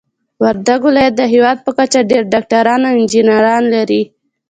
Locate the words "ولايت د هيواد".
0.87-1.57